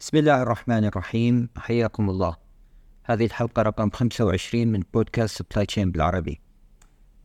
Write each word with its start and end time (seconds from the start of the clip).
بسم 0.00 0.16
الله 0.16 0.42
الرحمن 0.42 0.84
الرحيم 0.84 1.48
حياكم 1.56 2.10
الله 2.10 2.36
هذه 3.04 3.24
الحلقة 3.24 3.62
رقم 3.62 3.90
25 3.90 4.68
من 4.68 4.82
بودكاست 4.94 5.38
supply 5.38 5.66
chain 5.66 5.90
بالعربي. 5.90 6.40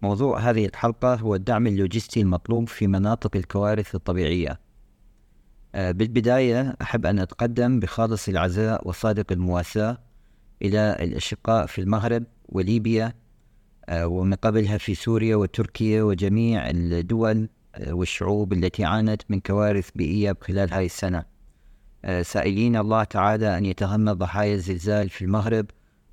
موضوع 0.02 0.40
هذه 0.40 0.66
الحلقة 0.66 1.16
هو 1.16 1.36
الدعم 1.36 1.68
اللوجستي 1.68 2.22
المطلوب 2.22 2.68
في 2.68 2.88
مناطق 2.88 3.36
الكوارث 3.36 3.96
الطبيعية. 3.96 4.60
آه، 5.76 5.92
بالبداية 5.92 6.76
أحب 6.82 7.06
أن 7.06 7.20
أتقدم 7.20 7.80
بخالص 7.80 8.28
العزاء 8.30 8.88
وصادق 8.88 9.32
المواساة 9.32 9.98
إلى 10.62 10.98
الأشقاء 11.00 11.66
في 11.66 11.82
المغرب 11.82 12.24
وليبيا 12.50 13.14
آه، 13.90 14.08
ومن 14.08 14.34
قبلها 14.34 14.78
في 14.78 14.96
سوريا 14.96 15.36
وتركيا 15.36 16.04
وجميع 16.04 16.70
الدول 16.70 17.50
والشعوب 17.88 18.54
التي 18.54 18.86
عانت 18.86 19.22
من 19.30 19.40
كوارث 19.40 19.90
بيئية 19.96 20.38
خلال 20.42 20.74
هذه 20.74 20.86
السنة. 20.86 21.26
آه، 22.06 22.22
سائلين 22.22 22.76
الله 22.76 23.04
تعالى 23.04 23.58
أن 23.58 23.66
يتغمد 23.66 24.18
ضحايا 24.18 24.54
الزلزال 24.56 25.10
في 25.10 25.26
المغرب 25.26 25.66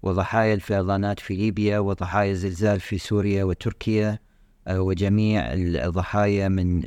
وضحايا 0.03 0.55
الفيضانات 0.55 1.21
في 1.21 1.37
ليبيا 1.37 1.79
وضحايا 1.79 2.31
الزلزال 2.33 2.81
في 2.81 2.99
سوريا 2.99 3.45
وتركيا 3.45 4.19
وجميع 4.71 5.53
الضحايا 5.53 6.49
من 6.49 6.83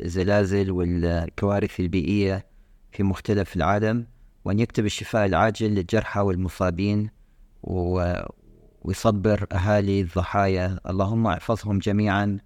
الزلازل 0.00 0.70
والكوارث 0.70 1.80
البيئية 1.80 2.46
في 2.92 3.02
مختلف 3.02 3.56
العالم. 3.56 4.06
وأن 4.44 4.58
يكتب 4.58 4.84
الشفاء 4.84 5.26
العاجل 5.26 5.70
للجرحى 5.74 6.20
والمصابين 6.20 7.10
ويصبر 7.62 9.46
أهالي 9.52 10.00
الضحايا. 10.00 10.80
اللهم 10.90 11.26
احفظهم 11.26 11.78
جميعا. 11.78 12.38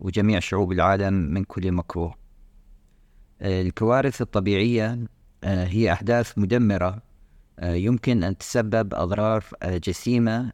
وجميع 0.00 0.40
شعوب 0.40 0.72
العالم 0.72 1.14
من 1.14 1.44
كل 1.44 1.72
مكروه. 1.72 2.14
الكوارث 3.42 4.22
الطبيعية 4.22 4.98
آه، 5.44 5.64
هي 5.66 5.92
أحداث 5.92 6.38
مدمرة. 6.38 7.02
آه، 7.58 7.74
يمكن 7.74 8.24
أن 8.24 8.38
تسبب 8.38 8.94
أضرار 8.94 9.44
آه، 9.62 9.76
جسيمة 9.78 10.52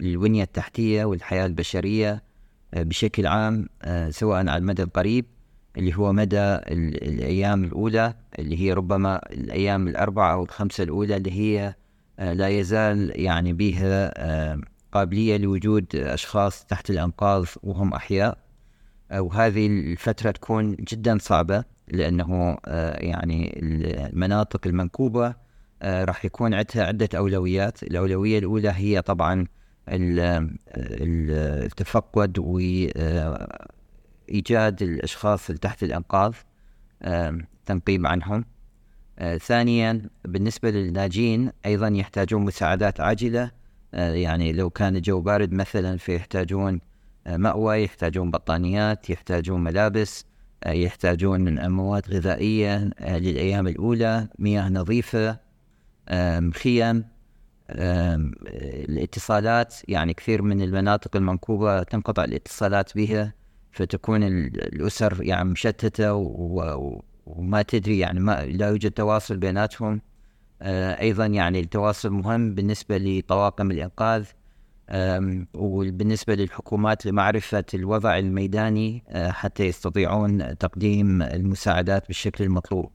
للبنية 0.00 0.42
التحتية 0.42 1.04
والحياة 1.04 1.46
البشرية 1.46 2.22
بشكل 2.72 3.26
عام 3.26 3.68
سواء 4.10 4.38
على 4.38 4.56
المدى 4.56 4.82
القريب 4.82 5.24
اللي 5.76 5.94
هو 5.94 6.12
مدى 6.12 6.54
الأيام 7.02 7.64
الأولى 7.64 8.14
اللي 8.38 8.60
هي 8.60 8.72
ربما 8.72 9.20
الأيام 9.32 9.88
الأربعة 9.88 10.32
أو 10.32 10.44
الخمسة 10.44 10.84
الأولى 10.84 11.16
اللي 11.16 11.32
هي 11.32 11.74
آه، 12.18 12.32
لا 12.32 12.48
يزال 12.48 13.12
يعني 13.20 13.52
بها 13.52 14.12
آه، 14.16 14.60
قابلية 14.92 15.36
لوجود 15.36 15.96
أشخاص 15.96 16.64
تحت 16.64 16.90
الأنقاض 16.90 17.46
وهم 17.62 17.94
أحياء. 17.94 18.28
آه، 18.28 18.45
وهذه 19.12 19.66
الفترة 19.66 20.30
تكون 20.30 20.74
جدا 20.74 21.18
صعبة 21.18 21.64
لأنه 21.88 22.58
يعني 22.94 23.60
المناطق 23.62 24.66
المنكوبة 24.66 25.34
راح 25.84 26.24
يكون 26.24 26.54
عندها 26.54 26.86
عدة 26.86 27.08
أولويات. 27.14 27.82
الأولوية 27.82 28.38
الأولى 28.38 28.72
هي 28.74 29.02
طبعا 29.02 29.46
التفقد 30.76 32.38
وإيجاد 32.38 32.92
الأشخاص 34.82 35.48
اللي 35.48 35.58
تحت 35.58 35.82
الأنقاض 35.82 36.34
تنقيب 37.66 38.06
عنهم. 38.06 38.44
آه 39.18 39.36
ثانيا 39.36 40.02
بالنسبة 40.24 40.70
للناجين 40.70 41.50
أيضا 41.66 41.88
يحتاجون 41.88 42.44
مساعدات 42.44 43.00
عاجلة. 43.00 43.50
آه 43.94 44.12
يعني 44.12 44.52
لو 44.52 44.70
كان 44.70 44.96
الجو 44.96 45.20
بارد 45.20 45.52
مثلا 45.52 45.96
فيحتاجون 45.96 46.74
آه 46.74 46.80
مأوى 47.26 47.84
يحتاجون 47.84 48.30
بطانيات 48.30 49.10
يحتاجون 49.10 49.64
ملابس 49.64 50.24
يحتاجون 50.66 51.70
مواد 51.70 52.10
غذائية 52.10 52.90
آه 53.00 53.18
للأيام 53.18 53.68
الأولى 53.68 54.28
مياه 54.38 54.68
نظيفة 54.68 55.38
خيم 56.54 57.04
الاتصالات. 57.70 59.74
يعني 59.88 60.14
كثير 60.14 60.42
من 60.42 60.62
المناطق 60.62 61.16
المنكوبة 61.16 61.82
تنقطع 61.82 62.24
الاتصالات 62.24 62.96
بها 62.96 63.34
فتكون 63.72 64.22
الأسر 64.22 65.22
يعني 65.22 65.48
مشتتة 65.48 66.12
وما 67.26 67.62
تدري 67.62 67.98
يعني 67.98 68.20
ما 68.20 68.46
لا 68.46 68.68
يوجد 68.68 68.90
تواصل 68.90 69.36
بيناتهم. 69.36 70.00
آه، 70.62 71.00
أيضا 71.00 71.26
يعني 71.26 71.60
التواصل 71.60 72.10
مهم 72.10 72.54
بالنسبة 72.54 72.98
لطواقم 72.98 73.70
الإنقاذ. 73.70 74.26
وبالنسبة 75.54 76.34
للحكومات 76.34 77.06
لمعرفة 77.06 77.64
الوضع 77.74 78.18
الميداني 78.18 79.04
آه، 79.08 79.30
حتى 79.30 79.64
يستطيعون 79.66 80.58
تقديم 80.58 81.22
المساعدات 81.22 82.06
بالشكل 82.06 82.44
المطلوب. 82.44 82.90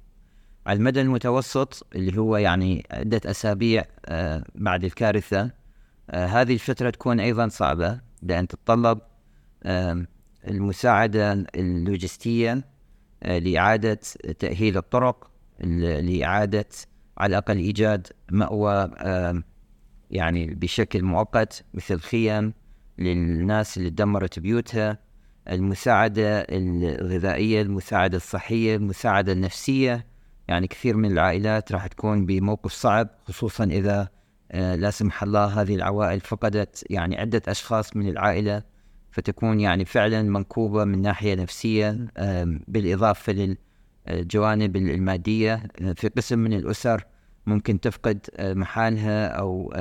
على 0.66 0.78
المدى 0.78 1.02
المتوسط 1.02 1.88
اللي 1.96 2.18
هو 2.18 2.38
يعني 2.38 2.86
عدة 2.92 3.22
أسابيع 3.26 3.86
آه، 4.06 4.44
بعد 4.56 4.84
الكارثة 4.84 5.52
هذه 6.14 6.54
الفترة 6.54 6.90
تكون 6.90 7.20
أيضا 7.20 7.48
صعبة 7.48 8.00
لأن 8.24 8.48
تتطلب 8.48 9.00
المساعدة 10.48 11.34
اللوجستية 11.56 12.64
آه، 13.24 13.40
لإعادة 13.40 14.00
تأهيل 14.40 14.78
الطرق 14.78 15.32
لإعادة 15.60 16.66
على 17.18 17.30
الأقل 17.30 17.58
إيجاد 17.58 18.08
مأوى 18.32 18.92
يعني 20.12 20.48
بشكل 20.48 21.04
مؤقت 21.04 21.64
مثل 21.74 22.00
خيم 22.00 22.54
للناس 22.98 23.78
اللي 23.78 23.90
دمرت 23.90 24.40
بيوتها 24.40 24.98
المساعدة 25.50 26.46
الغذائية 26.50 27.62
المساعدة 27.62 28.18
الصحية 28.18 28.76
المساعدة 28.76 29.32
النفسية. 29.32 30.12
يعني 30.48 30.68
كثير 30.68 30.98
من 30.98 31.12
العائلات 31.12 31.72
راح 31.72 31.88
تكون 31.88 32.26
بموقف 32.26 32.72
صعب 32.72 33.10
خصوصا 33.28 33.64
إذا 33.64 34.10
آه، 34.52 34.76
لا 34.76 34.90
سمح 34.92 35.24
الله 35.24 35.62
هذه 35.62 35.76
العوائل 35.76 36.20
فقدت 36.20 36.86
يعني 36.90 37.18
عدة 37.18 37.42
أشخاص 37.48 37.96
من 37.96 38.10
العائلة. 38.10 38.64
فتكون 39.12 39.60
يعني 39.60 39.86
فعلا 39.86 40.22
منكوبة 40.22 40.84
من 40.84 41.02
ناحية 41.02 41.36
نفسية 41.36 42.08
بالإضافة 42.68 43.56
للجوانب 44.08 44.76
المادية 44.76 45.64
في 45.96 46.08
قسم 46.08 46.40
من 46.40 46.54
الأسر. 46.54 47.06
ممكن 47.46 47.80
تفقد 47.80 48.28
محالها 48.40 49.28
أو 49.28 49.74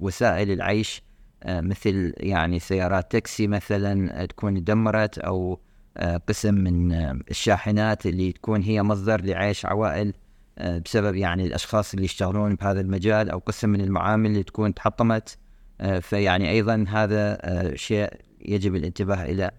وسائل 0.00 0.50
العيش 0.50 1.02
مثل 1.46 2.12
يعني 2.16 2.58
سيارات 2.58 3.12
تاكسي 3.12 3.46
مثلا 3.46 4.24
تكون 4.26 4.64
دمرت 4.64 5.18
أو 5.18 5.60
قسم 6.28 6.54
من 6.54 6.92
الشاحنات 7.30 8.06
اللي 8.06 8.32
تكون 8.32 8.62
هي 8.62 8.82
مصدر 8.82 9.20
لعيش 9.20 9.66
عوائل 9.66 10.12
بسبب 10.84 11.14
يعني 11.14 11.46
الأشخاص 11.46 11.94
اللي 11.94 12.04
يشتغلون 12.04 12.54
بهذا 12.54 12.80
المجال 12.80 13.30
أو 13.30 13.38
قسم 13.38 13.68
من 13.68 13.80
المعامل 13.80 14.30
اللي 14.30 14.42
تكون 14.42 14.74
تحطمت 14.74 15.38
فيعني 16.00 16.50
أيضا 16.50 16.84
هذا 16.88 17.38
شيء 17.74 18.08
يجب 18.40 18.74
الانتباه 18.74 19.24
إلى 19.24 19.50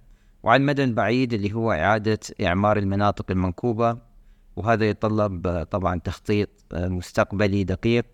وعلى 0.44 0.61
المدى 0.61 0.83
البعيد 0.83 1.33
اللي 1.33 1.53
هو 1.53 1.71
إعادة 1.71 2.19
إعمار 2.44 2.77
المناطق 2.77 3.31
المنكوبة 3.31 3.97
وهذا 4.59 4.89
يتطلب 4.89 5.63
طبعا 5.71 5.99
تخطيط 5.99 6.49
آه، 6.73 6.87
مستقبلي 6.87 7.63
دقيق 7.63 8.05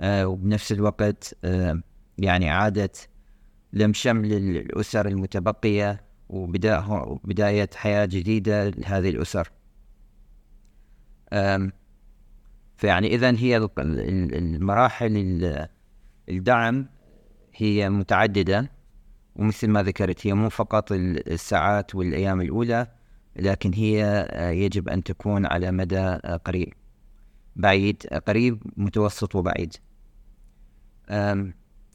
آه، 0.00 0.26
وبنفس 0.26 0.72
الوقت 0.72 1.36
آه، 1.44 1.80
يعني 2.18 2.50
إعادة 2.50 2.90
لم 3.72 3.92
شمل 3.92 4.32
الأسر 4.32 5.08
المتبقية 5.08 6.04
وبداية 6.28 7.70
حياة 7.74 8.04
جديدة 8.04 8.68
لهذه 8.68 9.10
الأسر. 9.10 9.50
فيعني 12.76 13.14
إذا 13.14 13.36
هي 13.38 13.68
المراحل 13.78 15.16
الدعم 16.28 16.86
هي 17.54 17.90
متعددة 17.90 18.70
ومثل 19.36 19.68
ما 19.68 19.82
ذكرت 19.82 20.26
هي 20.26 20.34
مو 20.34 20.48
فقط 20.48 20.92
الساعات 20.92 21.94
والأيام 21.94 22.40
الأولى 22.40 22.93
لكن 23.36 23.72
هي 23.74 24.04
آه، 24.30 24.50
يجب 24.50 24.88
أن 24.88 25.02
تكون 25.02 25.46
على 25.46 25.70
مدى 25.70 25.98
آه، 25.98 26.36
قريب. 26.36 26.72
بعيد 27.56 28.02
آه، 28.10 28.18
قريب 28.18 28.62
متوسط 28.76 29.34
وبعيد. 29.34 29.74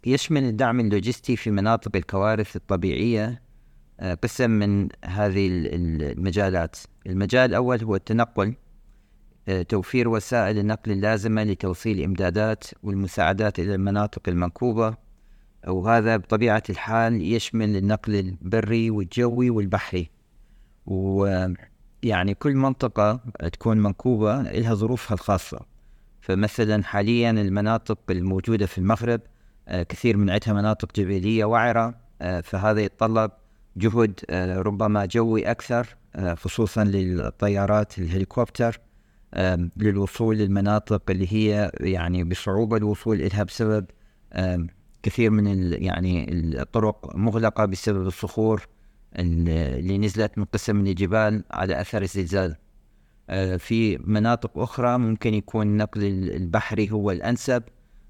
يشمل 0.06 0.44
الدعم 0.44 0.80
اللوجستي 0.80 1.36
في 1.36 1.52
مناطق 1.52 1.96
الكوارث 1.96 2.56
الطبيعية؟ 2.56 3.42
قسم 4.24 4.50
من 4.50 4.90
هذه 5.06 5.48
المجالات. 5.48 6.78
المجال 7.08 7.50
الأول 7.50 7.84
هو 7.84 7.96
التنقل 7.96 8.56
توفير 9.70 10.10
وسائل 10.10 10.58
النقل 10.58 10.92
اللازمة 10.92 11.44
لتوصيل 11.44 11.98
الإمدادات 12.00 12.64
والمساعدات 12.84 13.60
إلى 13.60 13.76
المناطق 13.76 14.30
المنكوبة. 14.30 14.98
وهذا 15.68 16.18
بطبيعة 16.18 16.64
الحال 16.70 17.22
يشمل 17.22 17.76
النقل 17.76 18.16
البري 18.16 18.90
والجوي 18.90 19.50
والبحري. 19.50 20.10
ويعني 20.90 22.34
كل 22.34 22.56
منطقة 22.56 23.20
تكون 23.54 23.78
منكوبة 23.78 24.42
لها 24.42 24.74
ظروفها 24.74 25.16
الخاصة. 25.16 25.60
فمثلا 26.22 26.84
حاليا 26.84 27.32
المناطق 27.32 28.00
الموجودة 28.10 28.66
في 28.66 28.78
المغرب 28.78 29.22
آه، 29.68 29.84
كثير 29.84 30.18
من 30.18 30.30
عندها 30.30 30.54
مناطق 30.54 30.96
جبلية 30.96 31.46
وعرة 31.46 31.96
آه، 32.22 32.42
فهذا 32.42 32.82
يتطلب 32.82 33.32
جهد 33.78 34.20
ربما 34.58 35.06
جوي 35.06 35.52
أكثر 35.52 35.96
خصوصا 36.36 36.84
للطيارات 36.84 38.00
الهليكوبتر 38.00 38.80
للوصول 39.78 40.38
للمناطق 40.38 41.02
اللي 41.10 41.34
هي 41.34 41.72
يعني 41.80 42.24
بصعوبة 42.24 42.78
الوصول 42.78 43.22
إليها 43.22 43.44
بسبب 43.44 43.86
كثير 45.04 45.30
من 45.30 45.74
يعني 45.74 46.26
الطرق 46.32 47.16
مغلقة 47.16 47.66
بسبب 47.66 48.08
الصخور 48.08 48.68
اللي 49.16 49.98
نزلت 49.98 50.38
من 50.38 50.44
قسم 50.44 50.76
من 50.76 50.88
الجبال 50.88 51.44
على 51.52 51.82
أثر 51.82 52.02
الزلزال. 52.02 52.56
آه، 53.30 53.58
في 53.58 53.98
مناطق 53.98 54.58
أخرى 54.58 54.98
ممكن 54.98 55.34
يكون 55.34 55.68
النقل 55.68 56.04
البحري 56.36 56.92
هو 56.92 57.12
الأنسب. 57.12 57.64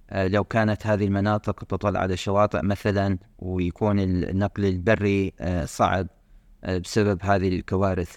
آه، 0.09 0.27
لو 0.27 0.43
كانت 0.43 0.87
هذه 0.87 1.05
المناطق 1.05 1.63
تطل 1.63 1.97
على 1.97 2.17
شواطئ 2.17 2.61
مثلا 2.63 3.17
ويكون 3.39 3.99
النقل 3.99 4.65
البري 4.65 5.33
آه، 5.39 5.65
صعب 5.65 6.07
بسبب 6.63 7.19
هذه 7.21 7.47
الكوارث. 7.47 8.15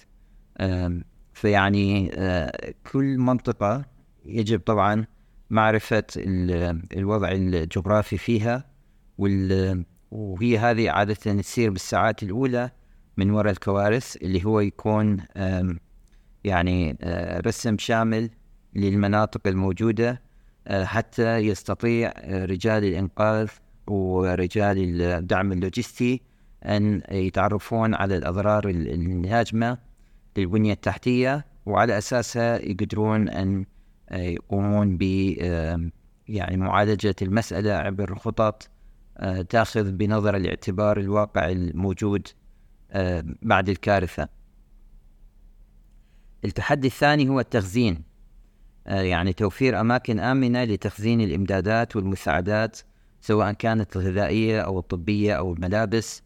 فيعني 1.32 2.10
كل 2.92 3.18
منطقة 3.18 3.84
يجب 4.24 4.60
طبعا 4.60 5.06
معرفة 5.50 6.04
الوضع 6.96 7.32
الجغرافي 7.32 8.18
فيها 8.18 8.64
وهي 10.12 10.58
هذه 10.58 10.90
عادة 10.90 11.14
تصير 11.14 11.70
بالساعات 11.70 12.22
الأولى 12.22 12.70
من 13.16 13.30
وراء 13.30 13.52
الكوارث 13.52 14.16
اللي 14.16 14.44
هو 14.44 14.60
يكون 14.60 15.20
يعني 16.44 16.96
آه، 17.02 17.40
رسم 17.40 17.78
شامل 17.78 18.30
للمناطق 18.74 19.46
الموجودة 19.46 20.22
آه، 20.66 20.84
حتى 20.84 21.36
يستطيع 21.36 22.12
آه، 22.16 22.44
رجال 22.44 22.84
الإنقاذ 22.84 23.48
ورجال 23.86 25.02
الدعم 25.02 25.52
اللوجستي 25.52 26.22
أن 26.64 27.02
يتعرفون 27.10 27.94
على 27.94 28.16
الأضرار 28.16 28.68
الهاجمة 28.68 29.78
للبنية 30.36 30.72
التحتية 30.72 31.46
وعلى 31.66 31.98
أساسها 31.98 32.58
يقدرون 32.58 33.28
أن 33.28 33.64
يقومون 34.12 34.96
ب 34.96 35.02
يعني 36.28 36.56
معالجة 36.56 37.14
المسألة 37.22 37.72
عبر 37.72 38.14
خطط 38.14 38.70
تأخذ 39.48 39.92
بنظر 39.92 40.36
الاعتبار 40.36 40.98
الواقع 41.00 41.50
الموجود 41.50 42.28
بعد 43.42 43.68
الكارثة. 43.68 44.28
التحدي 46.44 46.86
الثاني 46.86 47.28
هو 47.28 47.40
التخزين 47.40 48.12
آه، 48.86 49.00
يعني 49.00 49.32
توفير 49.32 49.80
أماكن 49.80 50.18
آمنة 50.18 50.64
لتخزين 50.64 51.20
الإمدادات 51.20 51.96
والمساعدات 51.96 52.78
سواء 53.20 53.52
كانت 53.52 53.96
الغذائية 53.96 54.60
أو 54.60 54.78
الطبية 54.78 55.34
أو 55.34 55.52
الملابس. 55.52 56.22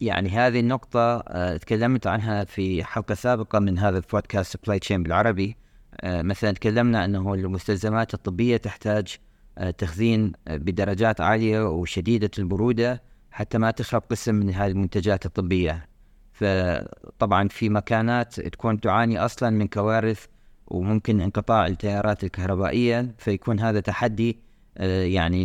يعني 0.00 0.28
هذه 0.28 0.60
النقطة 0.60 1.18
آه، 1.18 1.56
تكلمت 1.56 2.06
عنها 2.06 2.44
في 2.44 2.84
حلقة 2.84 3.14
سابقة 3.14 3.58
من 3.58 3.78
هذا 3.78 3.96
البودكاست 3.96 4.52
supply 4.52 4.78
chain 4.78 5.02
بالعربي. 5.02 5.56
آه، 6.00 6.22
مثلا 6.22 6.52
تكلمنا 6.52 7.04
أنه 7.04 7.34
المستلزمات 7.34 8.14
الطبية 8.14 8.56
تحتاج 8.56 9.16
تخزين 9.78 10.32
بدرجات 10.46 11.20
عالية 11.20 11.68
وشديدة 11.68 12.30
البرودة 12.38 13.02
حتى 13.30 13.58
ما 13.58 13.70
تخرب 13.70 14.02
قسم 14.10 14.34
من 14.34 14.54
هذه 14.54 14.70
المنتجات 14.70 15.26
الطبية. 15.26 15.86
فطبعا 16.32 17.48
في 17.48 17.68
مكانات 17.68 18.40
تكون 18.40 18.80
تعاني 18.80 19.18
أصلا 19.18 19.50
من 19.50 19.68
كوارث 19.68 20.26
وممكن 20.66 21.20
انقطاع 21.20 21.66
التيارات 21.66 22.24
الكهربائية 22.24 23.14
فيكون 23.18 23.60
هذا 23.60 23.80
تحدي 23.80 24.38
آه، 24.78 25.04
يعني 25.04 25.44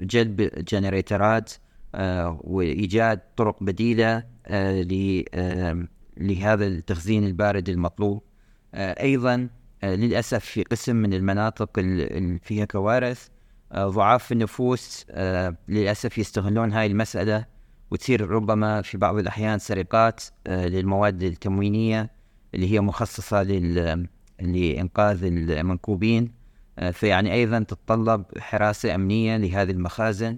لجلب 0.00 0.40
جنريترات 0.68 1.52
آه، 1.94 2.40
وإيجاد 2.44 3.20
طرق 3.36 3.62
بديلة 3.62 4.24
آه، 4.46 5.86
لهذا 6.16 6.66
التخزين 6.66 7.24
البارد 7.24 7.68
المطلوب. 7.68 8.22
أيضا 8.74 9.48
للأسف 9.82 10.44
في 10.44 10.62
قسم 10.62 10.96
من 10.96 11.14
المناطق 11.14 11.70
اللي 11.78 12.38
فيها 12.42 12.64
كوارث 12.64 13.28
ضعاف 13.74 14.32
النفوس 14.32 15.06
للأسف 15.68 16.18
يستغلون 16.18 16.72
هاي 16.72 16.86
المسألة 16.86 17.58
وتصير 17.90 18.30
ربما 18.30 18.82
في 18.82 18.98
بعض 18.98 19.18
الأحيان 19.18 19.58
سرقات 19.58 20.24
آه، 20.46 20.66
للمواد 20.66 21.22
التموينية 21.22 22.10
اللي 22.54 22.72
هي 22.72 22.80
مخصصة 22.80 23.42
لإنقاذ 24.40 25.24
المنكوبين. 25.24 26.32
آه، 26.78 26.90
فيعني 26.90 27.32
أيضا 27.32 27.58
تتطلب 27.58 28.24
حراسة 28.38 28.94
أمنية 28.94 29.36
لهذه 29.36 29.70
المخازن. 29.70 30.36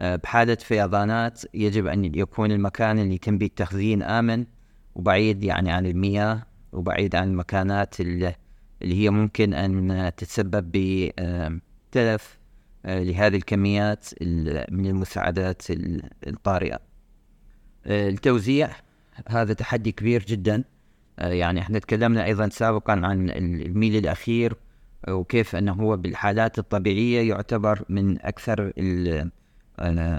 آه، 0.00 0.16
بحالة 0.16 0.54
فيضانات 0.54 1.42
يجب 1.54 1.86
أن 1.86 2.04
يكون 2.04 2.52
المكان 2.52 2.98
اللي 2.98 3.14
يتم 3.14 3.38
به 3.38 3.46
التخزين 3.46 4.02
آمن 4.02 4.46
وبعيد 4.94 5.44
يعني 5.44 5.70
عن 5.70 5.86
المياه 5.86 6.42
وبعيد 6.72 7.16
عن 7.16 7.28
المكانات 7.28 8.00
اللي 8.00 8.34
هي 8.84 9.10
ممكن 9.10 9.54
أن 9.54 10.12
تتسبب 10.16 10.70
بتلف 10.72 12.42
آه، 12.86 13.02
لهذه 13.02 13.36
الكميات 13.36 14.08
من 14.70 14.86
المساعدات 14.86 15.62
الطارئة. 16.26 16.78
آه، 17.86 18.08
التوزيع 18.08 18.70
هذا 19.28 19.52
تحدي 19.52 19.92
كبير 19.92 20.24
جدا. 20.24 20.64
آه، 21.18 21.32
يعني 21.32 21.60
إحنا 21.60 21.78
تكلمنا 21.78 22.24
أيضا 22.24 22.48
سابقا 22.48 22.92
عن 22.92 23.30
الميل 23.30 23.96
الأخير 23.96 24.56
وكيف 25.08 25.56
أنه 25.56 25.72
هو 25.72 25.96
بالحالات 25.96 26.58
الطبيعية 26.58 27.28
يعتبر 27.28 27.84
من 27.88 28.20
أكثر 28.20 28.72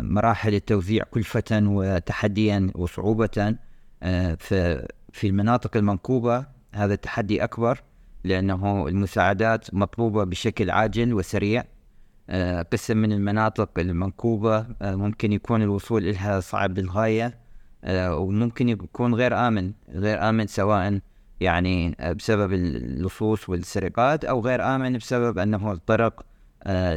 مراحل 0.01 0.54
التوزيع 0.54 1.04
كلفة 1.04 1.44
وتحديا 1.51 2.71
وصعوبة. 2.75 3.56
في 5.13 5.24
المناطق 5.24 5.77
المنكوبة 5.77 6.45
هذا 6.74 6.94
التحدي 6.94 7.44
أكبر. 7.44 7.81
لأنه 8.24 8.88
المساعدات 8.88 9.74
مطلوبة 9.74 10.24
بشكل 10.24 10.72
عاجل 10.72 11.14
وسريع. 11.14 11.64
آه، 12.30 12.62
قسم 12.62 12.98
من 12.98 13.12
المناطق 13.12 13.80
المنكوبة 13.80 14.58
آه، 14.81 14.96
ممكن 14.96 15.31
يكون 15.31 15.62
الوصول 15.62 16.08
إلها 16.08 16.40
صعب 16.40 16.80
للغاية 16.80 17.38
آه، 17.84 18.16
وممكن 18.18 18.70
يكون 18.70 19.16
غير 19.16 19.48
آمن 19.48 19.72
غير 19.90 20.30
آمن 20.30 20.48
سواء 20.48 21.00
يعني 21.40 21.96
بسبب 22.18 22.54
اللصوص 22.54 23.50
والسرقات 23.50 24.25
أو 24.25 24.42
غير 24.42 24.75
آمن 24.75 24.98
بسبب 24.98 25.38
أنه 25.38 25.72
الطرق 25.72 26.25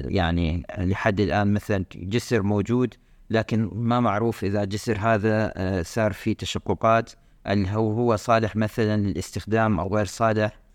يعني 0.08 0.66
لحد 0.78 1.20
الآن 1.20 1.52
مثلا 1.52 1.84
جسر 1.94 2.42
موجود 2.42 2.94
لكن 3.30 3.70
ما 3.72 4.00
معروف 4.00 4.44
إذا 4.44 4.64
جسر 4.64 4.98
هذا 4.98 5.52
صار 5.82 6.12
فيه 6.12 6.36
تشققات 6.36 7.12
هل 7.46 7.66
هو 7.66 7.92
هو 7.92 8.16
صالح 8.16 8.56
مثلا 8.56 8.96
للاستخدام 8.96 9.80
أو 9.80 9.96
غير 9.96 10.04
صالح. 10.04 10.65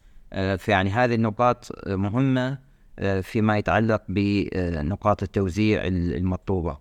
فيعني 0.58 0.90
هذه 0.90 1.16
النقاط 1.16 1.88
مهمة 1.88 2.58
آه، 3.00 3.22
فيما 3.22 3.58
يتعلق 3.58 4.04
بنقاط 4.10 5.24
التوزيع 5.24 5.88
المطلوبة. 5.88 6.78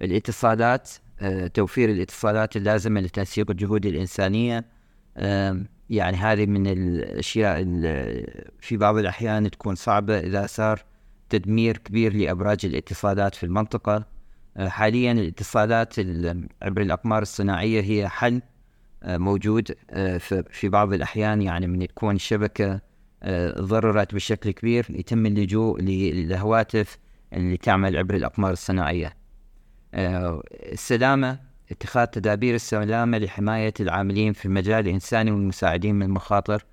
الاتصالات 0.00 0.90
آه، 1.20 1.46
توفير 1.46 1.90
الاتصالات 1.90 2.56
اللازمة 2.56 3.00
لتنسيق 3.00 3.50
الجهود 3.50 3.86
الإنسانية 3.86 4.64
يعني 5.90 6.16
هذه 6.16 6.46
من 6.46 6.66
الأشياء 6.66 7.62
في 8.60 8.76
بعض 8.76 8.96
الأحيان 8.96 9.50
تكون 9.50 9.74
صعبة 9.74 10.18
إذا 10.18 10.46
صار 10.46 10.84
تدمير 11.28 11.76
كبير 11.76 12.16
لأبراج 12.16 12.66
الاتصالات 12.66 13.34
في 13.34 13.44
المنطقة. 13.44 14.04
آه، 14.56 14.68
حاليا 14.68 15.12
الاتصالات 15.12 15.94
عبر 16.62 16.82
الأقمار 16.82 17.22
الصناعية 17.22 17.80
هي 17.80 18.08
حل 18.08 18.42
موجود 19.04 19.74
في 20.50 20.68
بعض 20.68 20.92
الأحيان 20.92 21.42
يعني 21.42 21.66
من 21.66 21.86
تكون 21.88 22.14
الشبكة 22.14 22.80
ضررت 23.58 24.14
بشكل 24.14 24.50
كبير 24.50 24.86
يتم 24.90 25.26
اللجوء 25.26 25.80
للهواتف 25.80 26.98
اللي 27.32 27.56
تعمل 27.56 27.96
عبر 27.96 28.14
الأقمار 28.14 28.52
الصناعية. 28.52 29.16
آه، 29.94 30.42
السلامة 30.50 31.40
اتخاذ 31.70 32.06
تدابير 32.06 32.54
السلامة 32.54 33.18
لحماية 33.18 33.74
العاملين 33.80 34.32
في 34.32 34.46
المجال 34.46 34.86
الإنساني 34.86 35.30
والمساعدين 35.30 35.94
من 35.94 36.02
المخاطر. 36.02 36.64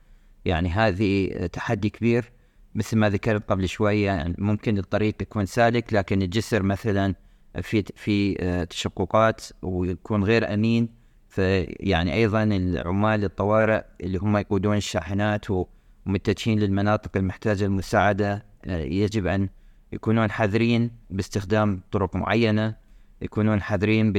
يعني 0.45 0.69
هذه 0.69 1.29
تحدي 1.47 1.89
كبير 1.89 2.31
مثل 2.75 2.97
ما 2.97 3.09
ذكرت 3.09 3.49
قبل 3.49 3.69
شوية 3.69 4.05
يعني 4.05 4.35
ممكن 4.37 4.77
الطريق 4.77 5.21
يكون 5.21 5.45
سالك 5.45 5.93
لكن 5.93 6.21
الجسر 6.21 6.63
مثلا 6.63 7.15
في 7.61 7.83
في 7.95 8.35
آه، 8.39 8.63
تشققات 8.63 9.41
ويكون 9.61 10.23
غير 10.23 10.53
أمين. 10.53 11.02
فيعني 11.33 12.13
أيضا 12.13 12.43
العمال 12.43 13.23
الطوارئ 13.23 13.83
اللي 14.01 14.17
هم 14.17 14.37
يقودون 14.37 14.77
الشاحنات 14.77 15.45
ومتجهين 15.49 16.59
للمناطق 16.59 17.17
المحتاجة 17.17 17.65
المساعدة 17.65 18.45
آه، 18.65 18.79
يجب 18.83 19.27
أن 19.27 19.49
يكونون 19.93 20.31
حذرين 20.31 20.91
باستخدام 21.09 21.81
طرق 21.91 22.15
معينة 22.15 22.75
يكونون 23.21 23.61
حذرين 23.61 24.13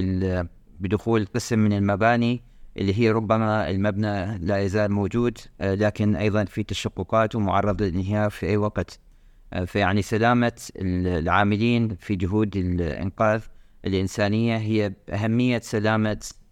بدخول 0.81 1.27
قسم 1.35 1.59
من 1.59 1.73
المباني 1.73 2.43
اللي 2.77 2.99
هي 2.99 3.11
ربما 3.11 3.71
المبنى 3.71 4.39
لا 4.39 4.59
يزال 4.59 4.93
موجود 4.93 5.39
آه، 5.61 5.75
لكن 5.75 6.17
أيضا 6.17 6.45
في 6.45 6.63
تشققات 6.63 7.35
ومعرض 7.35 7.83
للانهيار 7.83 8.31
في 8.31 8.47
أي 8.47 8.57
وقت. 8.57 9.01
آه، 9.53 9.65
فيعني 9.65 10.03
سلامة 10.03 10.53
العاملين 10.77 11.97
في 11.97 12.17
جهود 12.17 12.57
الإنقاذ 12.57 13.43
الإنسانية 13.85 14.57
هي 14.57 14.93
أهمية 15.11 15.61
سلامة 15.61 16.11
آه، 16.11 16.44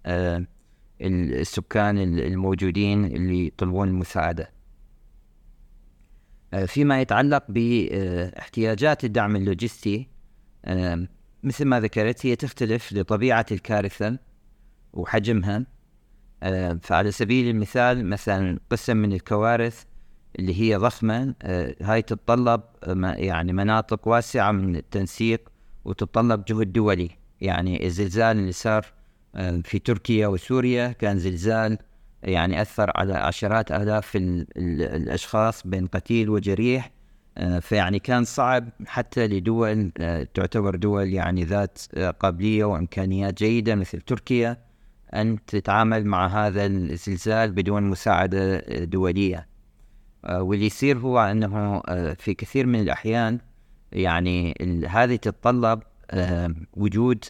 السكان 1.00 1.98
الموجودين 1.98 3.04
اللي 3.04 3.46
يطلبون 3.46 3.88
المساعدة. 3.88 4.50
آه، 6.54 6.64
فيما 6.64 7.00
يتعلق 7.00 7.44
باحتياجات 7.48 9.04
الدعم 9.04 9.36
اللوجستي 9.36 10.08
مثل 11.42 11.64
ما 11.64 11.80
ذكرت 11.80 12.26
هي 12.26 12.36
تختلف 12.36 12.92
لطبيعة 12.92 13.46
الكارثة 13.50 14.18
وحجمها. 14.92 15.66
فعلى 16.82 17.10
سبيل 17.10 17.48
المثال 17.48 18.06
مثلا 18.06 18.58
قسم 18.70 18.96
من 18.96 19.12
الكوارث 19.12 19.84
اللي 20.38 20.60
هي 20.60 20.76
ضخمة 20.76 21.34
هاي 21.82 22.02
تتطلب 22.02 22.62
يعني 23.02 23.52
مناطق 23.52 24.08
واسعة 24.08 24.52
من 24.52 24.76
التنسيق 24.76 25.48
وتتطلب 25.84 26.44
جهد 26.44 26.72
دولي 26.72 27.10
يعني 27.40 27.86
الزلزال 27.86 28.38
اللي 28.38 28.52
صار 28.52 28.86
آه، 28.86 29.01
في 29.64 29.78
تركيا 29.78 30.26
وسوريا 30.26 30.92
كان 30.92 31.18
زلزال 31.18 31.78
يعني 32.22 32.62
أثر 32.62 32.90
على 32.96 33.14
عشرات 33.14 33.72
آلاف 33.72 34.16
الأشخاص 34.16 35.66
بين 35.66 35.86
قتيل 35.86 36.30
وجريح. 36.30 36.90
آه، 37.38 37.58
فيعني 37.58 37.98
كان 37.98 38.24
صعب 38.24 38.68
حتى 38.86 39.26
لدول 39.26 39.92
آه، 39.98 40.28
تعتبر 40.34 40.76
دول 40.76 41.12
يعني 41.12 41.44
ذات 41.44 41.78
قابلية 42.20 42.64
وإمكانيات 42.64 43.38
جيدة 43.38 43.74
مثل 43.74 44.00
تركيا 44.00 44.56
أن 45.14 45.38
تتعامل 45.46 46.04
مع 46.04 46.26
هذا 46.26 46.66
الزلزال 46.66 47.52
بدون 47.52 47.82
مساعدة 47.82 48.58
دولية. 48.84 49.48
واللي 50.30 50.66
يصير 50.66 50.98
هو 50.98 51.20
أنه 51.20 51.80
في 52.14 52.34
كثير 52.34 52.66
من 52.66 52.80
الأحيان 52.80 53.38
يعني 53.92 54.54
هذه 54.88 55.16
تتطلب 55.16 55.82
وجود 56.76 57.24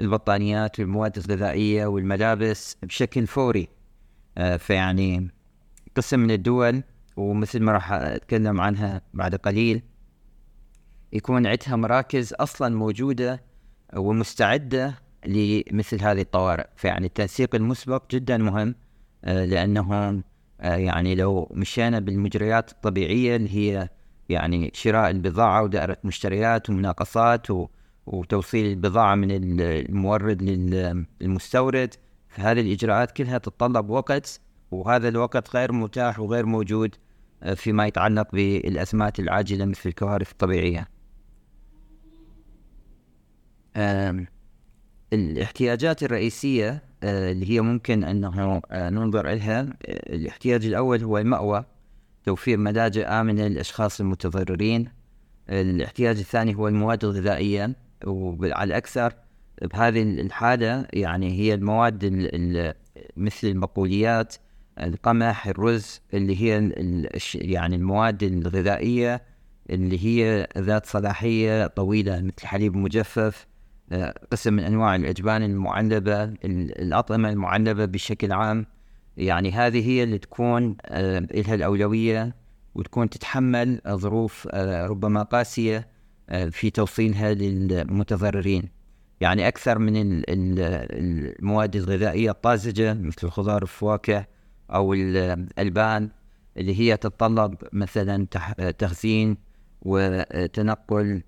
البطانيات 0.00 0.80
والمواد 0.80 1.18
الغذائية 1.18 1.86
والملابس 1.86 2.76
بشكل 2.82 3.26
فوري. 3.26 3.68
آه، 4.38 4.56
فيعني 4.56 5.30
قسم 5.96 6.20
من 6.20 6.30
الدول 6.30 6.82
ومثل 7.16 7.60
ما 7.62 7.72
راح 7.72 7.92
أتكلم 7.92 8.60
عنها 8.60 9.00
بعد 9.14 9.34
قليل 9.34 9.82
يكون 11.12 11.46
عندها 11.46 11.76
مراكز 11.76 12.32
أصلا 12.32 12.76
موجودة 12.76 13.42
ومستعدة 13.96 14.94
لمثل 15.26 16.02
هذه 16.02 16.20
الطوارئ. 16.20 16.66
فيعني 16.76 17.06
التنسيق 17.06 17.54
المسبق 17.54 18.02
جدا 18.10 18.36
مهم 18.36 18.74
آه، 19.24 19.44
لأنه 19.44 20.22
آه، 20.60 20.76
يعني 20.76 21.14
لو 21.14 21.48
مشينا 21.54 21.98
بالمجريات 21.98 22.72
الطبيعية 22.72 23.36
اللي 23.36 23.56
هي 23.56 23.88
يعني 24.28 24.70
شراء 24.74 25.10
البضاعة 25.10 25.62
ودائرة 25.62 25.96
مشتريات 26.04 26.70
ومناقصات 26.70 27.50
و 27.50 27.68
وتوصيل 28.06 28.66
البضاعة 28.66 29.14
من 29.14 29.60
المورد 29.60 30.42
للمستورد 30.42 31.94
فهذه 32.28 32.60
الإجراءات 32.60 33.12
كلها 33.12 33.38
تتطلب 33.38 33.90
وقت 33.90 34.40
وهذا 34.70 35.08
الوقت 35.08 35.56
غير 35.56 35.72
متاح 35.72 36.20
وغير 36.20 36.46
موجود 36.46 36.94
آه، 37.42 37.54
فيما 37.54 37.86
يتعلق 37.86 38.32
بالأزمات 38.32 39.20
العاجلة 39.20 39.64
مثل 39.64 39.88
الكوارث 39.88 40.30
الطبيعية. 40.30 40.88
الاحتياجات 45.12 46.02
الرئيسية 46.02 46.82
آه، 47.02 47.32
اللي 47.32 47.50
هي 47.50 47.60
ممكن 47.60 48.04
أنه 48.04 48.60
آه، 48.70 48.90
ننظر 48.90 49.32
إليها 49.32 49.76
الاحتياج 49.88 50.66
الأول 50.66 51.02
هو 51.02 51.18
المأوى 51.18 51.64
توفير 52.24 52.58
ملاجئ 52.58 53.06
آمنة 53.06 53.46
للأشخاص 53.46 54.00
المتضررين. 54.00 54.88
الاحتياج 55.48 56.18
الثاني 56.18 56.54
هو 56.54 56.68
المواد 56.68 57.04
الغذائية. 57.04 57.76
وعلى 58.06 58.64
الأكثر 58.64 59.12
بهذه 59.62 60.02
الحالة 60.02 60.86
يعني 60.92 61.40
هي 61.40 61.54
المواد 61.54 62.04
مثل 63.16 63.46
البقوليات 63.48 64.34
القمح 64.80 65.46
الرز 65.46 66.00
اللي 66.14 66.42
هي 66.42 66.72
يعني 67.34 67.76
المواد 67.76 68.22
الغذائية 68.22 69.22
اللي 69.70 70.04
هي 70.04 70.48
ذات 70.58 70.86
صلاحية 70.86 71.66
طويلة 71.66 72.20
مثل 72.20 72.34
الحليب 72.42 72.74
المجفف 72.74 73.46
آه، 73.92 74.14
قسم 74.32 74.54
من 74.54 74.62
أنواع 74.64 74.96
الأجبان 74.96 75.42
المعلبة 75.42 76.24
الأطعمة 76.44 77.30
المعلبة 77.30 77.84
بشكل 77.84 78.32
عام. 78.32 78.66
يعني 79.16 79.52
هذه 79.52 79.88
هي 79.88 80.02
اللي 80.02 80.18
تكون 80.18 80.76
آه، 80.86 81.18
لها 81.18 81.54
الأولوية 81.54 82.34
وتكون 82.74 83.10
تتحمل 83.10 83.80
ظروف 83.88 84.48
آه، 84.50 84.86
ربما 84.86 85.22
قاسية. 85.22 85.76
آه، 85.78 85.93
في 86.50 86.70
توصيلها 86.70 87.34
للمتضررين 87.34 88.68
يعني 89.20 89.48
أكثر 89.48 89.78
من 89.78 90.22
المواد 90.28 91.76
الغذائية 91.76 92.30
الطازجة 92.30 92.94
مثل 92.94 93.26
الخضار 93.26 93.62
والفواكه 93.62 94.26
أو 94.70 94.94
الألبان 94.94 96.10
اللي 96.56 96.80
هي 96.80 96.96
تتطلب 96.96 97.54
مثلا 97.72 98.26
تخزين 98.78 99.36
وتنقل 99.82 101.22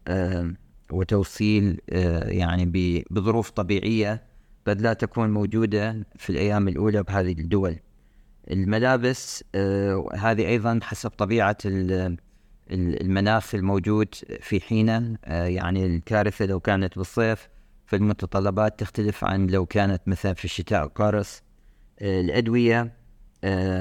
وتوصيل 0.93 1.81
يعني 2.27 3.05
بظروف 3.11 3.51
طبيعية 3.51 4.23
قد 4.67 4.81
لا 4.81 4.93
تكون 4.93 5.31
موجودة 5.31 6.07
في 6.17 6.31
الأيام 6.31 6.69
الأولى 6.69 7.03
بهذه 7.03 7.33
الدول. 7.33 7.77
الملابس 8.51 9.45
آه، 9.55 10.09
هذه 10.15 10.47
أيضا 10.47 10.81
حسب 10.83 11.11
طبيعة 11.11 11.57
المناخ 12.71 13.55
الموجود 13.55 14.15
في 14.41 14.61
حينه. 14.61 15.17
آه، 15.25 15.47
يعني 15.47 15.87
الكارثة 15.87 16.47
لو 16.47 16.61
كانت 16.61 16.99
بالصيف 16.99 17.49
فالمتطلبات 17.87 18.81
تختلف 18.81 19.25
عن 19.25 19.47
لو 19.47 19.67
كانت 19.67 20.03
مثلا 20.07 20.35
في 20.35 20.45
الشتاء 20.45 20.85
القارص 20.85 21.43
آه، 22.01 22.21
الأدوية 22.21 23.07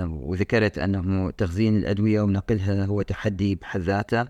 وذكرت 0.04 0.78
أنه 0.78 1.32
تخزين 1.32 1.78
الأدوية 1.78 2.22
ونقلها 2.22 2.86
هو 2.86 3.02
تحدي 3.02 3.56
بحد 3.56 3.80
ذاته. 3.80 4.28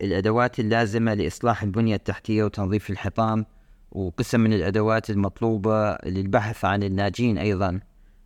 الأدوات 0.00 0.60
اللازمة 0.60 1.14
لإصلاح 1.14 1.62
البنية 1.62 1.94
التحتية 1.94 2.44
وتنظيف 2.44 2.90
الحطام 2.90 3.46
وقسم 3.92 4.40
من 4.40 4.52
الأدوات 4.52 5.10
المطلوبة 5.10 5.96
للبحث 6.06 6.64
عن 6.64 6.82
الناجين 6.82 7.38
أيضا. 7.38 7.80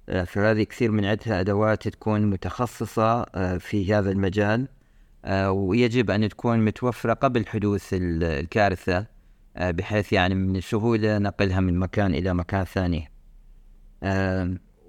آه، 0.08 0.24
فهذه 0.24 0.62
كثير 0.62 0.90
من 0.90 1.04
عندها 1.04 1.40
أدوات 1.40 1.88
تكون 1.88 2.30
متخصصة 2.30 3.22
آه، 3.22 3.58
في 3.58 3.94
هذا 3.94 4.10
المجال. 4.10 4.60
آه، 4.60 4.68
ويجب 5.48 6.10
أن 6.10 6.28
تكون 6.28 6.64
متوفرة 6.64 7.12
قبل 7.12 7.46
حدوث 7.46 7.88
الكارثة 7.92 9.06
بحيث 9.60 10.12
يعني 10.12 10.34
من 10.34 10.56
السهولة 10.56 11.18
نقلها 11.18 11.60
من 11.60 11.78
مكان 11.78 12.14
إلى 12.14 12.34
مكان 12.34 12.64
ثاني. 12.64 13.10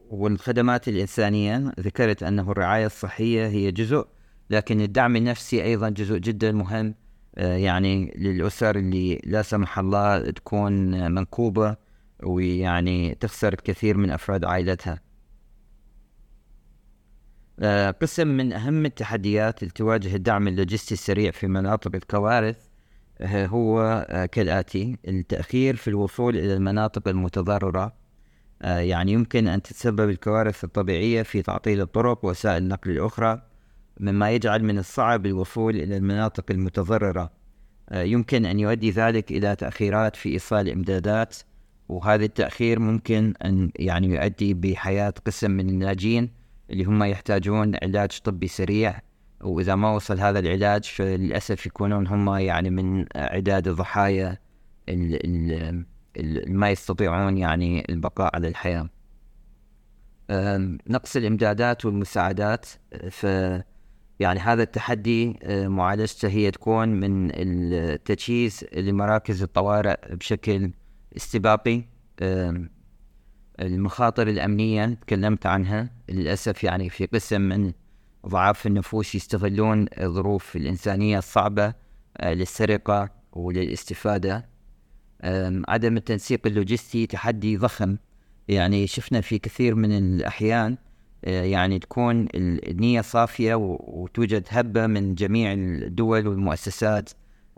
والخدمات 0.09 0.87
الإنسانية 0.87 1.71
ذكرت 1.79 2.23
أنه 2.23 2.51
الرعاية 2.51 2.85
الصحية 2.85 3.47
هي 3.47 3.71
جزء 3.71 4.07
لكن 4.49 4.81
الدعم 4.81 5.15
النفسي 5.15 5.63
أيضا 5.63 5.89
جزء 5.89 6.17
جدا 6.17 6.51
مهم 6.51 6.95
يعني 7.37 8.13
للأسر 8.17 8.75
اللي 8.75 9.21
لا 9.23 9.41
سمح 9.41 9.79
الله 9.79 10.31
تكون 10.31 11.11
منكوبة 11.11 11.75
ويعني 12.23 13.15
تخسر 13.15 13.53
الكثير 13.53 13.97
من 13.97 14.11
أفراد 14.11 14.45
عائلتها. 14.45 14.93
آه، 14.93 15.04
قسم 18.01 18.27
من 18.27 18.53
أهم 18.53 18.85
التحديات 18.85 19.63
اللي 19.63 19.71
تواجه 19.71 20.15
الدعم 20.15 20.47
اللوجستي 20.47 20.93
السريع 20.93 21.31
في 21.31 21.47
مناطق 21.47 21.95
الكوارث 21.95 22.57
آه، 23.21 23.45
هو 23.45 23.81
آه، 24.09 24.25
كالآتي 24.25 24.97
التأخير 25.07 25.75
في 25.75 25.87
الوصول 25.87 26.37
إلى 26.37 26.53
المناطق 26.53 27.07
المتضررة. 27.07 28.05
يعني 28.61 29.11
يمكن 29.11 29.47
أن 29.47 29.61
تتسبب 29.61 30.09
الكوارث 30.09 30.63
الطبيعية 30.63 31.23
في 31.23 31.41
تعطيل 31.41 31.81
الطرق 31.81 32.25
ووسائل 32.25 32.63
النقل 32.63 32.91
الأخرى 32.91 33.41
مما 33.99 34.31
يجعل 34.31 34.63
من 34.63 34.77
الصعب 34.77 35.25
الوصول 35.25 35.75
إلى 35.75 35.97
المناطق 35.97 36.51
المتضررة. 36.51 37.31
يمكن 37.91 38.45
أن 38.45 38.59
يؤدي 38.59 38.91
ذلك 38.91 39.31
إلى 39.31 39.55
تأخيرات 39.55 40.15
في 40.15 40.29
إيصال 40.29 40.67
الإمدادات 40.67 41.35
وهذا 41.89 42.25
التأخير 42.25 42.79
ممكن 42.79 43.33
أن 43.45 43.71
يعني 43.75 44.07
يؤدي 44.07 44.53
بحياة 44.53 45.13
قسم 45.25 45.51
من 45.51 45.69
الناجين 45.69 46.29
اللي 46.69 46.83
هم 46.83 47.03
يحتاجون 47.03 47.75
علاج 47.83 48.19
طبي 48.23 48.47
سريع 48.47 48.99
وإذا 49.41 49.75
ما 49.75 49.91
وصل 49.91 50.19
هذا 50.19 50.39
العلاج 50.39 50.83
فللأسف 50.83 51.65
يكونون 51.65 52.07
هم 52.07 52.29
يعني 52.29 52.69
من 52.69 53.05
عداد 53.15 53.67
الضحايا 53.67 54.37
اللي 54.89 55.85
ما 56.47 56.69
يستطيعون 56.69 57.37
يعني 57.37 57.85
البقاء 57.89 58.35
على 58.35 58.47
الحياة. 58.47 58.89
نقص 60.89 61.15
الإمدادات 61.15 61.85
والمساعدات 61.85 62.65
ف 63.11 63.23
يعني 64.19 64.39
هذا 64.39 64.63
التحدي 64.63 65.39
معالجته 65.49 66.27
هي 66.27 66.51
تكون 66.51 66.89
من 66.89 67.31
التجهيز 67.33 68.65
لمراكز 68.73 69.43
الطوارئ 69.43 70.15
بشكل 70.15 70.71
استباقي 71.17 71.83
المخاطر 73.59 74.27
الأمنية 74.27 74.85
تكلمت 74.85 75.45
عنها 75.45 75.89
للأسف 76.09 76.63
يعني 76.63 76.89
في 76.89 77.05
قسم 77.05 77.41
من 77.41 77.71
ضعاف 78.27 78.67
النفوس 78.67 79.15
يستغلون 79.15 79.85
الظروف 79.97 80.55
الإنسانية 80.55 81.17
الصعبة 81.17 81.73
آه، 82.17 82.33
للسرقة 82.33 83.09
وللاستفادة. 83.33 84.55
عدم 85.67 85.97
التنسيق 85.97 86.47
اللوجستي 86.47 87.07
تحدي 87.07 87.57
ضخم. 87.57 87.97
يعني 88.47 88.87
شفنا 88.87 89.21
في 89.21 89.39
كثير 89.39 89.75
من 89.75 89.97
الأحيان 89.97 90.77
آه، 91.25 91.43
يعني 91.43 91.79
تكون 91.79 92.27
النية 92.35 93.01
صافية 93.01 93.55
وتوجد 93.55 94.47
هبة 94.49 94.87
من 94.87 95.15
جميع 95.15 95.53
الدول 95.53 96.27
والمؤسسات. 96.27 97.09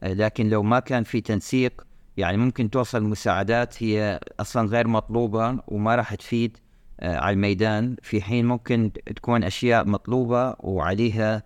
آه، 0.02 0.14
لكن 0.14 0.50
لو 0.50 0.64
ما 0.64 0.80
كان 0.80 1.04
في 1.04 1.22
تنسيق 1.22 1.87
يعني 2.18 2.38
ممكن 2.38 2.70
توصل 2.70 3.04
مساعدات 3.04 3.84
هي 3.84 4.20
أصلا 4.40 4.68
غير 4.70 4.88
مطلوبة 4.88 5.60
وما 5.68 5.96
راح 5.96 6.16
تفيد 6.16 6.58
آه، 7.00 7.18
على 7.18 7.34
الميدان. 7.34 7.96
في 8.02 8.22
حين 8.22 8.46
ممكن 8.46 8.92
تكون 9.16 9.44
أشياء 9.44 9.88
مطلوبة 9.88 10.56
وعليها 10.60 11.44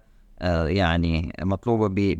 يعني 0.68 1.34
مطلوبة 1.42 2.16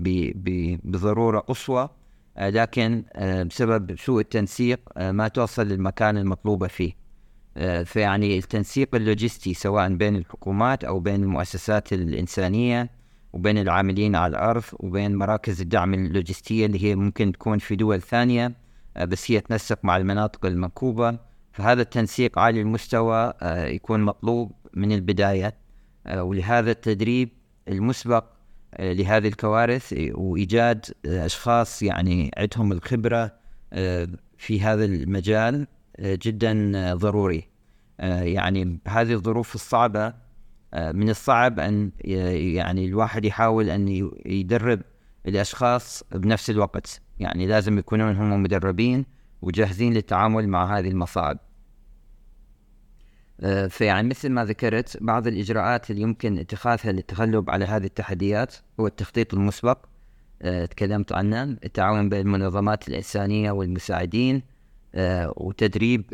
بضرورة 0.84 1.39
قصوى 1.39 1.89
لكن 2.38 3.03
بسبب 3.50 3.96
سوء 4.00 4.22
التنسيق 4.22 4.79
ما 4.98 5.27
توصل 5.27 5.67
للمكان 5.67 6.17
المطلوبة 6.17 6.67
فيه. 6.67 7.01
آه، 7.58 7.84
فيعني 7.84 8.38
التنسيق 8.38 8.96
اللوجستي 8.96 9.53
سواء 9.53 9.89
بين 9.93 10.15
الحكومات 10.15 10.84
أو 10.84 11.00
بين 11.00 11.24
المؤسسات 11.24 11.93
الإنسانية 11.93 12.89
وبين 13.33 13.57
العاملين 13.57 14.15
على 14.15 14.31
الأرض 14.31 14.63
وبين 14.73 15.15
مراكز 15.15 15.61
الدعم 15.61 15.93
اللوجستية 15.93 16.65
اللي 16.65 16.83
هي 16.83 16.95
ممكن 16.95 17.31
تكون 17.31 17.57
في 17.57 17.75
دول 17.75 18.01
ثانية 18.01 18.53
آه، 18.97 19.05
بس 19.05 19.31
هي 19.31 19.39
تنسق 19.39 19.79
مع 19.83 19.97
المناطق 19.97 20.45
المنكوبة. 20.45 21.19
فهذا 21.51 21.81
التنسيق 21.81 22.39
عالي 22.39 22.61
المستوى 22.61 23.33
آه، 23.41 23.65
يكون 23.65 24.01
مطلوب 24.03 24.51
من 24.73 24.91
البداية 24.91 25.61
ولهذا 26.15 26.71
التدريب 26.71 27.29
المسبق 27.67 28.25
لهذه 28.79 29.27
الكوارث 29.27 29.93
وإيجاد 30.11 30.85
أشخاص 31.05 31.83
يعني 31.83 32.31
عندهم 32.38 32.71
الخبرة 32.71 33.31
في 34.38 34.61
هذا 34.61 34.85
المجال 34.85 35.67
جدا 36.00 36.93
ضروري. 36.93 37.51
آه، 38.01 38.21
يعني 38.23 38.79
بهذه 38.85 39.13
الظروف 39.13 39.55
الصعبة 39.55 40.05
آه، 40.07 40.13
من 40.74 41.10
الصعب 41.10 41.60
أن 41.60 41.92
يعني 42.04 42.86
الواحد 42.86 43.25
يحاول 43.25 43.70
أن 43.70 43.88
يدرب 44.25 44.82
الأشخاص 45.28 46.04
بنفس 46.12 46.50
الوقت. 46.50 47.01
يعني 47.20 47.48
لازم 47.48 47.78
يكونون 47.78 48.16
هم 48.16 48.44
مدربين 48.44 49.06
وجاهزين 49.42 49.94
للتعامل 49.94 50.48
مع 50.50 50.78
هذه 50.78 50.88
المصاعب. 50.88 51.38
آه، 53.44 53.68
فيعني 53.68 54.08
مثل 54.08 54.30
ما 54.30 54.46
ذكرت 54.46 54.98
بعض 55.04 55.28
الإجراءات 55.28 55.92
اللي 55.92 56.01
يمكن 56.01 56.40
اتخاذها 56.40 56.92
للتغلب 56.92 57.50
على 57.50 57.66
هذه 57.66 57.86
التحديات 57.86 58.56
هو 58.80 58.88
التخطيط 58.88 59.34
المسبق. 59.34 59.86
تكلمت 60.70 61.12
عنه 61.12 61.44
التعاون 61.44 62.10
بين 62.10 62.20
المنظمات 62.20 62.88
الإنسانية 62.88 63.51
والمساعدين 63.51 64.42
آه، 64.96 65.34
وتدريب 65.38 66.13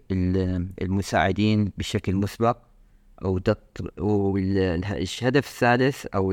المساعدين 0.82 1.72
بشكل 1.78 2.16
مسبق. 2.16 2.58
والهدف 3.97 5.47
الثالث 5.47 6.05
أو 6.05 6.31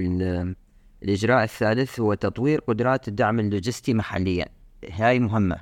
الإجراء 1.02 1.44
الثالث 1.44 2.00
هو 2.00 2.14
تطوير 2.14 2.60
قدرات 2.60 3.08
الدعم 3.08 3.40
اللوجستي 3.40 3.94
محليا. 3.94 4.46
هاي 4.90 5.20
مهمة. 5.20 5.56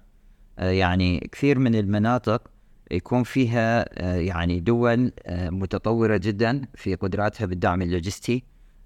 آه، 0.59 0.71
يعني 0.71 1.29
كثير 1.33 1.59
من 1.59 1.75
المناطق 1.75 2.51
يكون 2.91 3.23
فيها 3.23 3.85
آه، 4.03 4.17
يعني 4.17 4.61
دول 4.61 5.13
متطورة 5.29 6.17
جدا 6.17 6.63
في 6.75 6.95
قدراتها 6.95 7.47
بالدعم 7.47 7.83
اللوجستي. 7.83 8.45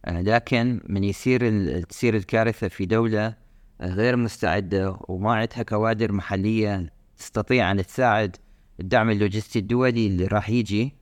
لكن 0.08 0.80
من 0.88 1.04
يصير 1.04 1.40
تصير 1.80 2.16
الكارثة 2.16 2.68
في 2.68 2.86
دولة 2.86 3.34
غير 3.80 4.16
مستعدة 4.16 4.96
وما 5.08 5.34
عندها 5.34 5.62
كوادر 5.62 6.12
محلية 6.12 6.92
تستطيع 7.18 7.70
أن 7.70 7.86
تساعد 7.86 8.36
الدعم 8.80 9.10
اللوجستي 9.10 9.58
الدولي 9.58 10.06
اللي 10.06 10.26
راح 10.26 10.50
يجي 10.50 10.94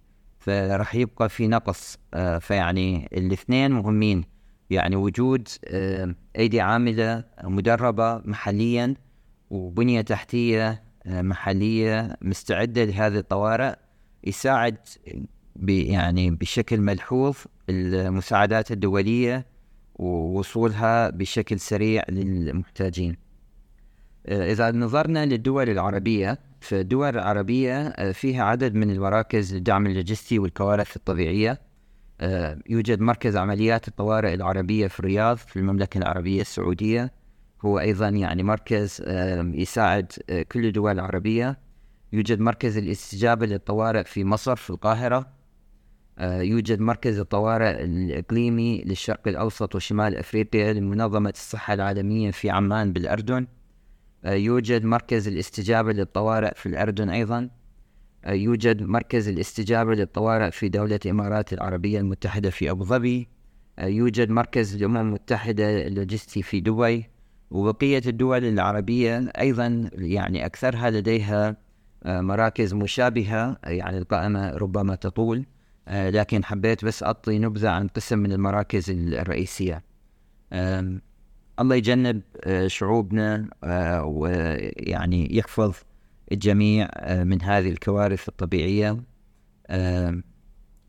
فراح 0.44 0.94
يبقى 0.94 1.28
في 1.28 1.48
نقص. 1.48 1.98
آه، 2.14 2.38
فيعني 2.38 3.08
الاثنين 3.12 3.70
مهمين. 3.70 4.24
يعني 4.70 4.96
وجود 4.96 5.48
آه، 5.64 6.14
أيدي 6.38 6.60
عاملة 6.60 7.24
مدربة 7.44 8.18
محليا 8.18 8.94
وبنية 9.50 10.00
تحتية 10.00 10.82
آه، 11.06 11.22
محلية 11.22 12.16
مستعدة 12.22 12.84
لهذه 12.84 13.18
الطوارئ 13.18 13.74
يساعد 14.24 14.76
يعني 15.68 16.30
بشكل 16.30 16.80
ملحوظ 16.80 17.36
المساعدات 17.70 18.72
الدولية 18.72 19.46
ووصولها 19.94 21.10
بشكل 21.10 21.60
سريع 21.60 22.02
للمحتاجين. 22.08 23.16
إذا 24.28 24.70
نظرنا 24.70 25.26
للدول 25.26 25.70
العربية 25.70 26.38
فالدول 26.64 27.08
العربية 27.08 27.88
آه، 27.88 28.12
فيها 28.12 28.44
عدد 28.44 28.74
من 28.74 28.90
المراكز 28.90 29.54
للدعم 29.54 29.86
اللوجستي 29.86 30.38
والكوارث 30.38 30.96
الطبيعية. 30.96 31.60
آه، 32.20 32.58
يوجد 32.68 33.00
مركز 33.00 33.36
عمليات 33.36 33.88
الطوارئ 33.88 34.34
العربية 34.34 34.86
في 34.86 35.00
الرياض 35.00 35.36
في 35.36 35.56
المملكة 35.56 35.98
العربية 35.98 36.40
السعودية. 36.40 37.12
هو 37.64 37.78
أيضا 37.80 38.08
يعني 38.08 38.42
مركز 38.42 39.02
يساعد 39.54 40.12
كل 40.52 40.66
الدول 40.66 40.92
العربية 40.92 41.58
يوجد 42.12 42.40
مركز 42.40 42.76
الاستجابة 42.78 43.46
للطوارئ 43.46 44.04
في 44.04 44.24
مصر 44.24 44.56
في 44.56 44.70
القاهرة. 44.70 45.32
يوجد 46.20 46.80
مركز 46.80 47.18
الطوارئ 47.18 47.84
الإقليمي 47.84 48.82
للشرق 48.84 49.28
الأوسط 49.28 49.74
وشمال 49.74 50.16
أفريقيا 50.16 50.72
لمنظمة 50.72 51.30
الصحة 51.30 51.74
العالمية 51.74 52.30
في 52.30 52.50
عمان 52.50 52.92
بالأردن. 52.92 53.42
آه، 53.42 53.63
يوجد 54.32 54.84
مركز 54.84 55.28
الاستجابة 55.28 55.92
للطوارئ 55.92 56.54
في 56.54 56.66
الأردن 56.66 57.10
أيضا. 57.10 57.50
آه، 58.24 58.32
يوجد 58.32 58.82
مركز 58.82 59.28
الاستجابة 59.28 59.94
للطوارئ 59.94 60.50
في 60.50 60.68
دولة 60.68 61.00
الإمارات 61.04 61.52
العربية 61.52 62.00
المتحدة 62.00 62.50
في 62.50 62.70
أبو 62.70 62.84
ظبي. 62.84 63.28
آه، 63.78 63.86
يوجد 63.86 64.30
مركز 64.30 64.74
الأمم 64.74 64.96
المتحدة 64.96 65.86
اللوجستي 65.86 66.42
في 66.42 66.60
دبي. 66.60 67.10
وبقية 67.50 68.02
الدول 68.06 68.44
العربية 68.44 69.32
أيضا 69.38 69.90
يعني 69.92 70.46
أكثرها 70.46 70.90
لديها 70.90 71.56
مراكز 72.06 72.74
مشابهة 72.74 73.56
يعني 73.64 73.98
القائمة 73.98 74.50
ربما 74.50 74.94
تطول. 74.94 75.46
لكن 75.88 76.44
حبيت 76.44 76.84
بس 76.84 77.02
أعطي 77.02 77.38
نبذة 77.38 77.70
عن 77.70 77.88
قسم 77.88 78.18
من 78.18 78.32
المراكز 78.32 78.90
الرئيسية. 78.90 79.82
الله 81.60 81.76
يجنب 81.76 82.22
آه، 82.44 82.66
شعوبنا 82.66 83.48
آه، 83.64 84.04
ويعني 84.04 85.36
يحفظ 85.36 85.74
الجميع 86.32 86.88
آه، 86.94 87.24
من 87.24 87.42
هذه 87.42 87.70
الكوارث 87.70 88.28
الطبيعية. 88.28 89.02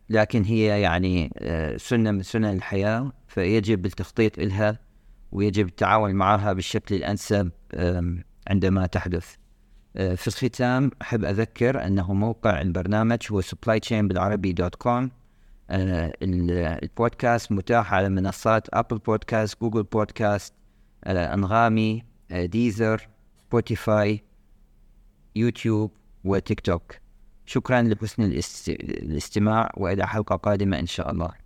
لكن 0.09 0.43
هي 0.43 0.81
يعني 0.81 1.29
سنة 1.77 2.11
من 2.11 2.23
سنن 2.23 2.45
الحياة 2.45 3.11
فيجب 3.27 3.85
التخطيط 3.85 4.39
لها 4.39 4.79
ويجب 5.31 5.67
التعاون 5.67 6.15
معها 6.15 6.53
بالشكل 6.53 6.95
الأنسب 6.95 7.51
عندما 8.47 8.85
تحدث. 8.85 9.35
في 9.93 10.27
الختام 10.27 10.91
أحب 11.01 11.25
أذكر 11.25 11.85
أنه 11.85 12.13
موقع 12.13 12.61
البرنامج 12.61 13.17
هو 13.31 13.41
supply 13.41 13.79
chain 13.89 13.93
بالعربي 13.93 14.53
dot 14.53 14.75
com 14.75 15.11
البودكاست 15.71 17.51
متاح 17.51 17.93
على 17.93 18.09
منصات 18.09 18.67
Apple 18.73 18.97
Podcast 18.97 19.61
Google 19.61 19.83
Podcast 19.83 20.53
أنغامي 21.07 22.03
ديزر 22.31 23.09
سبوتيفاي 23.47 24.23
يوتيوب 25.35 25.91
وتيك 26.23 26.59
توك. 26.59 26.95
شكرا 27.45 27.81
لحسن 27.81 28.23
الاستماع 28.69 29.71
وإلى 29.77 30.07
حلقة 30.07 30.35
قادمة 30.35 30.79
إن 30.79 30.85
شاء 30.85 31.11
الله. 31.11 31.44